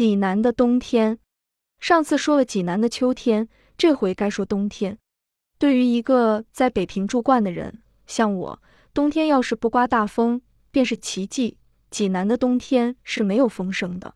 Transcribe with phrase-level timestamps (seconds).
[0.00, 1.18] 济南的冬天，
[1.78, 4.96] 上次说了济南的秋天，这回该说冬天。
[5.58, 8.62] 对于一个在北平住惯的人，像我，
[8.94, 10.40] 冬天要是不刮大风，
[10.70, 11.58] 便是奇迹。
[11.90, 14.14] 济南的冬天是没有风声的。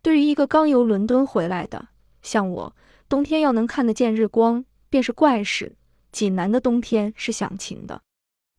[0.00, 1.88] 对于一个刚由伦敦回来的，
[2.22, 2.74] 像我，
[3.06, 5.76] 冬天要能看得见日光，便是怪事。
[6.10, 8.00] 济南的冬天是响晴的。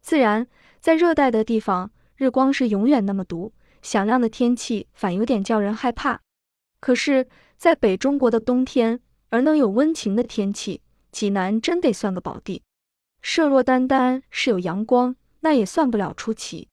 [0.03, 0.47] 自然，
[0.79, 6.21] 在热带的地方，日光是永远那么毒，响亮的天气反有点叫人害怕。
[6.79, 7.27] 可是，
[7.57, 8.99] 在北中国的冬天，
[9.29, 10.81] 而能有温情的天气，
[11.11, 12.63] 济南真得算个宝地。
[13.21, 16.69] 设若单单是有阳光，那也算不了出奇。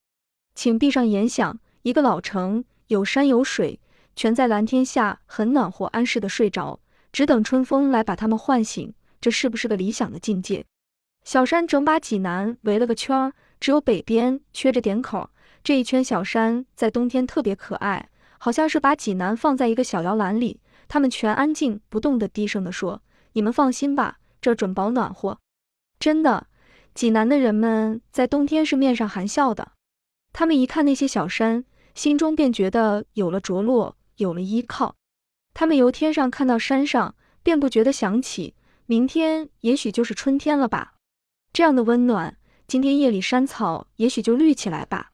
[0.55, 3.81] 请闭上眼想，一个老城，有山有水，
[4.15, 6.81] 全在蓝天下，很暖和，安适的睡着，
[7.13, 8.95] 只等春风来把他们唤醒。
[9.21, 10.65] 这是不是个理想的境界？
[11.25, 15.29] 小山整把济南围了个圈儿，只有北边缺着点口。
[15.65, 18.09] 这一圈小山在冬天特别可爱。
[18.39, 25.39] 好像是把济南放在一个小摇篮里，他们全安静不动的低声地说：“你们放心吧，这准保暖和。”
[25.99, 26.47] 真的，
[26.95, 29.73] 济南的人们在冬天是面上含笑的。
[30.33, 31.65] 他们一看那些小山，
[31.95, 34.95] 心中便觉得有了着落，有了依靠。
[35.55, 40.95] 他们由天上看到山上，便不觉得想起明天也许就是春天了吧？
[41.53, 42.37] 这样的温暖，
[42.69, 45.13] 今天夜里山草也许就绿起来吧？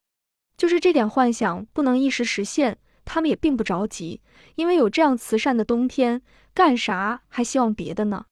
[0.57, 2.77] 就是这点幻想不能一时实现。
[3.05, 4.21] 他们也并不着急，
[4.55, 6.21] 因为有这样慈善的冬天，
[6.53, 8.25] 干啥还希望别的呢？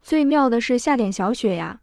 [0.00, 1.80] 最妙的是下点小雪呀！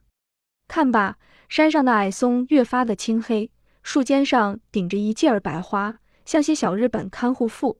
[0.67, 1.17] 看吧，
[1.49, 3.51] 山上的矮松越发的青黑，
[3.83, 7.79] 树尖上顶着一件儿白花，像些小日本看护妇。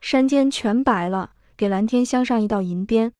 [0.00, 3.12] 山间全白了，给蓝天镶上一道银边。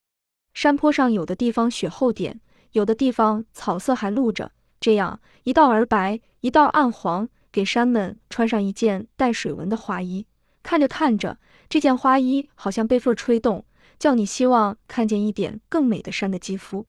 [0.53, 2.39] 山坡上有的地方雪厚点，
[2.71, 10.25] 有的地方草色还露着，这样一道儿白，一道暗黄，给山们穿上一件带水纹的花衣。
[10.63, 11.37] 看着看着，
[11.69, 13.65] 这件花衣好像被风吹动，
[13.99, 16.85] 叫你希望看见一点更美的山的肌肤。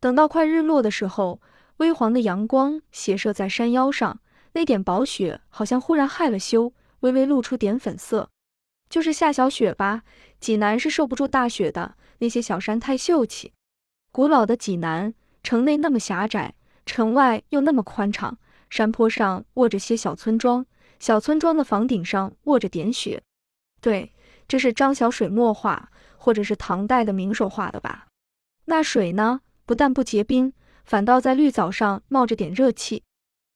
[0.00, 1.40] 等到快日落的时候，
[1.78, 4.20] 微黄的阳光斜射在山腰上，
[4.52, 8.30] 那点薄雪好像忽然害了羞，微微露出点粉色。
[8.88, 10.04] 就是下小雪吧，
[10.40, 11.96] 济南是受不住大雪的。
[12.20, 13.52] 那些小山太秀气。
[14.10, 16.54] 古老的济南城内那么狭窄，
[16.86, 18.38] 城外又那么宽敞，
[18.70, 20.64] 山坡上卧着些小村庄。
[21.00, 23.22] 小村庄的房顶上卧着点雪，
[23.80, 24.12] 对，
[24.46, 28.08] 这是张小水墨画，或者是唐代的名手画的吧？
[28.64, 29.40] 那水呢？
[29.64, 30.52] 不但不结冰，
[30.84, 33.02] 反倒在绿藻上冒着点热气。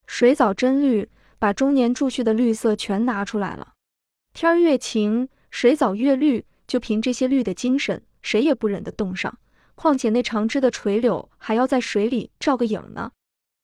[0.07, 3.73] 水藻真绿，把中年贮蓄的绿色全拿出来了。
[4.35, 9.39] 天儿越晴，水藻越绿，就凭这些绿的精神，谁也不忍得冻上。
[9.75, 13.11] 况且那长枝的垂柳还要在水里照个影呢。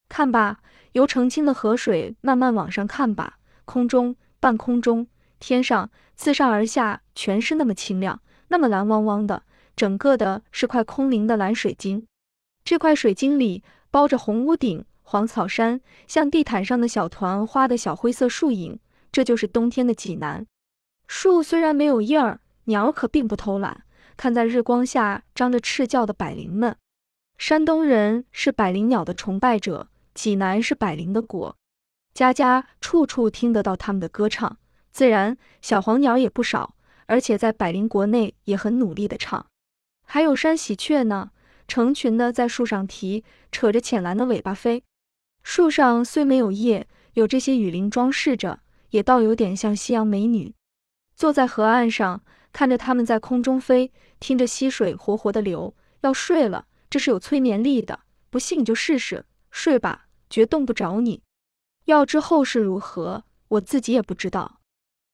[0.07, 0.61] 看吧，
[0.91, 3.38] 由澄清的河水慢慢往上看吧。
[3.69, 5.05] 空中、半空中、
[5.37, 9.43] 天上，自上而下，全是那么清亮，那么蓝汪汪的，
[9.75, 12.07] 整个的是块空灵的蓝水晶。
[12.63, 18.79] 这块水晶里包着红屋顶、黄草山，像地毯上的小团花的小灰色树影。
[19.11, 20.47] 这就是冬天的济南。
[21.05, 23.83] 树虽然没有叶儿，鸟可并不偷懒，
[24.17, 26.75] 看在日光下张着翅叫的百灵们。
[27.37, 31.55] 山东人是百灵鸟的崇拜者，济南是百灵的国。
[32.19, 34.57] 家家处处听得到他们的歌唱，
[34.91, 36.75] 自然小黄鸟也不少，
[37.05, 39.45] 而且在百灵国内也很努力的唱。
[40.05, 41.31] 还有山喜鹊呢，
[41.65, 44.83] 成群的在树上啼，扯着浅蓝的尾巴飞。
[45.43, 48.59] 树上虽没有叶，有这些雨林装饰着，
[48.89, 50.53] 也倒有点像西洋美女。
[51.15, 52.21] 坐在河岸上，
[52.51, 58.01] 看着它们在空中飞，听着溪水活活的流，要睡了，这是有催眠力的。
[58.29, 61.21] 不信你就试试，睡吧，绝冻不着你。
[61.89, 64.58] 要知后事如何，我自己也不知道。